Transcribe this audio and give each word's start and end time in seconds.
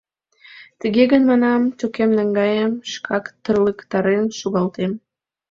Тыге 0.79 1.03
гын, 1.11 1.23
манам, 1.29 1.61
тӧкем 1.77 2.11
наҥгаем, 2.17 2.71
шкак 2.91 3.25
тырлыктарен 3.43 4.25
шогалтем. 4.39 4.91